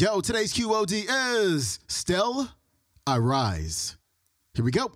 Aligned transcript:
Yo, 0.00 0.20
today's 0.20 0.54
QOD 0.54 1.06
is 1.08 1.80
Still 1.88 2.48
I 3.04 3.18
Rise. 3.18 3.96
Here 4.54 4.64
we 4.64 4.70
go. 4.70 4.92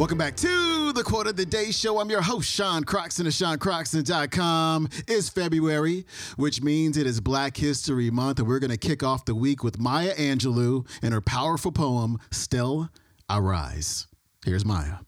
Welcome 0.00 0.16
back 0.16 0.34
to 0.36 0.94
the 0.94 1.02
Quote 1.02 1.26
of 1.26 1.36
the 1.36 1.44
Day 1.44 1.70
Show. 1.70 2.00
I'm 2.00 2.08
your 2.08 2.22
host, 2.22 2.50
Sean 2.50 2.84
Croxton 2.84 3.26
of 3.26 3.34
SeanCroxton.com. 3.34 4.88
It's 5.06 5.28
February, 5.28 6.06
which 6.38 6.62
means 6.62 6.96
it 6.96 7.06
is 7.06 7.20
Black 7.20 7.54
History 7.54 8.10
Month, 8.10 8.38
and 8.38 8.48
we're 8.48 8.60
going 8.60 8.70
to 8.70 8.78
kick 8.78 9.02
off 9.02 9.26
the 9.26 9.34
week 9.34 9.62
with 9.62 9.78
Maya 9.78 10.14
Angelou 10.14 10.88
and 11.02 11.12
her 11.12 11.20
powerful 11.20 11.70
poem, 11.70 12.18
Still 12.30 12.88
I 13.28 13.40
Rise. 13.40 14.06
Here's 14.42 14.64
Maya. 14.64 15.00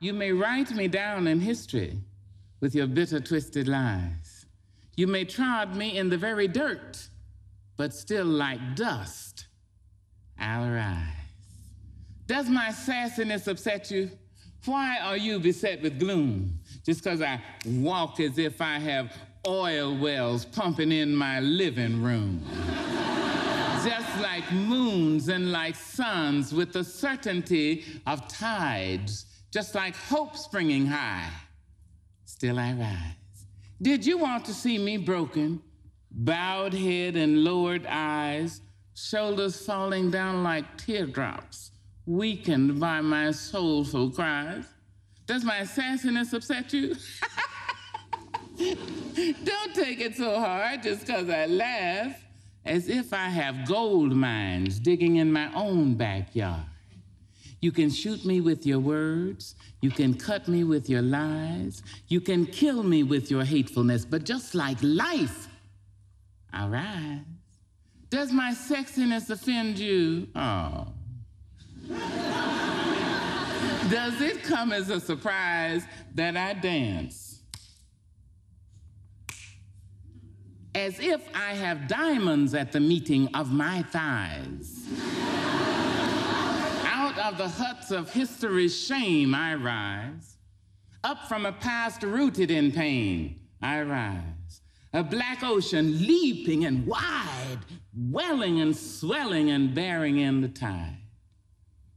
You 0.00 0.14
may 0.14 0.32
write 0.32 0.72
me 0.72 0.88
down 0.88 1.28
in 1.28 1.38
history 1.38 2.00
with 2.58 2.74
your 2.74 2.88
bitter, 2.88 3.20
twisted 3.20 3.68
lies. 3.68 4.46
You 4.96 5.06
may 5.06 5.26
trod 5.26 5.76
me 5.76 5.96
in 5.96 6.08
the 6.08 6.18
very 6.18 6.48
dirt, 6.48 7.06
but 7.76 7.94
still 7.94 8.26
like 8.26 8.74
dust, 8.74 9.46
I'll 10.40 10.68
rise. 10.68 11.21
Does 12.32 12.48
my 12.48 12.68
sassiness 12.68 13.46
upset 13.46 13.90
you? 13.90 14.10
Why 14.64 15.00
are 15.00 15.18
you 15.18 15.38
beset 15.38 15.82
with 15.82 15.98
gloom? 15.98 16.58
Just 16.82 17.04
because 17.04 17.20
I 17.20 17.38
walk 17.66 18.20
as 18.20 18.38
if 18.38 18.62
I 18.62 18.78
have 18.78 19.14
oil 19.46 19.94
wells 19.98 20.46
pumping 20.46 20.92
in 20.92 21.14
my 21.14 21.40
living 21.40 22.02
room. 22.02 22.42
Just 23.84 24.22
like 24.22 24.50
moons 24.50 25.28
and 25.28 25.52
like 25.52 25.74
suns 25.74 26.54
with 26.54 26.72
the 26.72 26.82
certainty 26.82 27.84
of 28.06 28.26
tides, 28.28 29.26
just 29.50 29.74
like 29.74 29.94
hope 29.94 30.34
springing 30.36 30.86
high, 30.86 31.28
still 32.24 32.58
I 32.58 32.72
rise. 32.72 33.46
Did 33.82 34.06
you 34.06 34.16
want 34.16 34.46
to 34.46 34.54
see 34.54 34.78
me 34.78 34.96
broken, 34.96 35.60
bowed 36.10 36.72
head 36.72 37.16
and 37.16 37.44
lowered 37.44 37.84
eyes, 37.86 38.62
shoulders 38.94 39.66
falling 39.66 40.12
down 40.12 40.44
like 40.44 40.78
teardrops? 40.78 41.71
Weakened 42.06 42.80
by 42.80 43.00
my 43.00 43.30
soulful 43.30 44.10
cries? 44.10 44.64
Does 45.26 45.44
my 45.44 45.60
sassiness 45.60 46.32
upset 46.32 46.72
you? 46.72 46.94
Don't 49.44 49.74
take 49.74 50.00
it 50.00 50.16
so 50.16 50.38
hard 50.38 50.82
just 50.82 51.06
because 51.06 51.28
I 51.28 51.46
laugh, 51.46 52.20
as 52.64 52.88
if 52.88 53.12
I 53.12 53.28
have 53.28 53.66
gold 53.66 54.12
mines 54.12 54.78
digging 54.78 55.16
in 55.16 55.32
my 55.32 55.52
own 55.54 55.94
backyard. 55.94 56.66
You 57.60 57.70
can 57.70 57.90
shoot 57.90 58.24
me 58.24 58.40
with 58.40 58.66
your 58.66 58.80
words. 58.80 59.54
You 59.80 59.90
can 59.90 60.14
cut 60.14 60.48
me 60.48 60.64
with 60.64 60.90
your 60.90 61.02
lies. 61.02 61.82
You 62.08 62.20
can 62.20 62.44
kill 62.44 62.82
me 62.82 63.04
with 63.04 63.30
your 63.30 63.44
hatefulness. 63.44 64.04
But 64.04 64.24
just 64.24 64.56
like 64.56 64.78
life, 64.82 65.48
I 66.52 66.66
rise. 66.66 67.20
Does 68.10 68.32
my 68.32 68.50
sexiness 68.50 69.30
offend 69.30 69.78
you? 69.78 70.26
Oh. 70.34 70.88
Does 73.92 74.22
it 74.22 74.42
come 74.42 74.72
as 74.72 74.88
a 74.88 74.98
surprise 74.98 75.84
that 76.14 76.34
I 76.34 76.54
dance? 76.54 77.42
As 80.74 80.98
if 80.98 81.20
I 81.34 81.52
have 81.52 81.88
diamonds 81.88 82.54
at 82.54 82.72
the 82.72 82.80
meeting 82.80 83.28
of 83.34 83.52
my 83.52 83.82
thighs. 83.82 84.88
Out 86.86 87.18
of 87.18 87.36
the 87.36 87.48
huts 87.48 87.90
of 87.90 88.10
history's 88.10 88.74
shame, 88.74 89.34
I 89.34 89.56
rise. 89.56 90.38
Up 91.04 91.28
from 91.28 91.44
a 91.44 91.52
past 91.52 92.02
rooted 92.02 92.50
in 92.50 92.72
pain, 92.72 93.40
I 93.60 93.82
rise. 93.82 94.62
A 94.94 95.04
black 95.04 95.42
ocean 95.42 95.98
leaping 96.06 96.64
and 96.64 96.86
wide, 96.86 97.58
welling 97.94 98.58
and 98.58 98.74
swelling 98.74 99.50
and 99.50 99.74
bearing 99.74 100.16
in 100.16 100.40
the 100.40 100.48
tide 100.48 101.01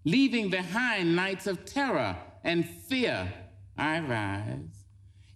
leaving 0.06 0.50
behind 0.50 1.16
nights 1.16 1.48
of 1.48 1.66
terror 1.66 2.16
and 2.44 2.68
fear, 2.68 3.32
I 3.78 4.00
rise. 4.00 4.86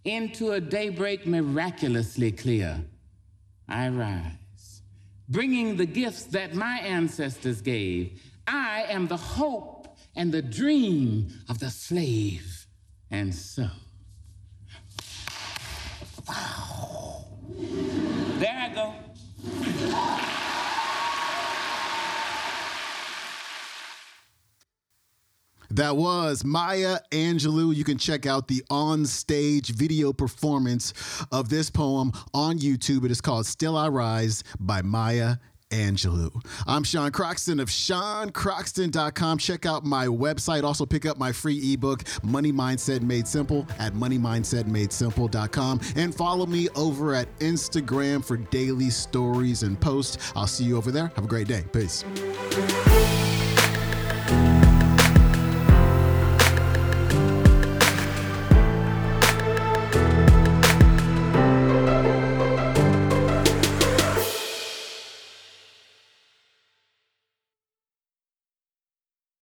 Into 0.06 0.52
a 0.52 0.62
daybreak 0.62 1.28
miraculously 1.28 2.32
clear, 2.32 2.86
I 3.68 3.90
rise. 3.90 4.82
Bringing 5.28 5.76
the 5.76 5.86
gifts 5.86 6.24
that 6.26 6.56
my 6.56 6.80
ancestors 6.80 7.62
gave, 7.62 8.22
I 8.48 8.86
am 8.88 9.08
the 9.08 9.18
hope 9.18 9.98
and 10.16 10.32
the 10.32 10.42
dream 10.42 11.28
of 11.50 11.60
the 11.60 11.70
slave. 11.70 12.66
And 13.12 13.34
so, 13.34 13.68
wow. 16.28 17.26
There 18.40 18.58
I 18.58 18.74
go. 18.74 19.09
That 25.80 25.96
was 25.96 26.44
Maya 26.44 26.98
Angelou. 27.10 27.74
You 27.74 27.86
can 27.86 27.98
check 27.98 28.26
out 28.26 28.50
the 28.50 28.66
on 28.70 29.06
stage 29.06 29.70
video 29.70 30.12
performance 30.12 30.94
of 31.32 31.48
this 31.48 31.70
poem 31.70 32.12
on 32.34 32.60
YouTube. 32.60 33.06
It 33.06 33.12
is 33.12 33.22
called 33.22 33.46
Still 33.46 33.78
I 33.78 33.88
Rise 33.88 34.44
by 34.60 34.82
Maya 34.82 35.38
Angelou. 35.70 36.46
I'm 36.68 36.84
Sean 36.84 37.14
Croxton 37.14 37.62
of 37.62 37.70
SeanCroxton.com. 37.70 39.38
Check 39.38 39.66
out 39.66 39.86
my 39.86 40.08
website. 40.08 40.64
Also, 40.64 40.86
pick 40.86 41.06
up 41.06 41.18
my 41.18 41.32
free 41.32 41.72
ebook, 41.72 42.04
Money 42.24 42.52
Mindset 42.52 43.02
Made 43.02 43.26
Simple, 43.26 43.66
at 43.80 43.94
MoneyMindsetMadeSimple.com. 43.94 45.80
And 45.96 46.14
follow 46.14 46.46
me 46.46 46.68
over 46.76 47.16
at 47.16 47.34
Instagram 47.40 48.26
for 48.26 48.36
daily 48.36 48.90
stories 48.90 49.64
and 49.64 49.80
posts. 49.80 50.34
I'll 50.36 50.46
see 50.46 50.66
you 50.66 50.76
over 50.76 50.92
there. 50.92 51.10
Have 51.16 51.24
a 51.24 51.28
great 51.30 51.48
day. 51.48 51.64
Peace. 51.72 52.04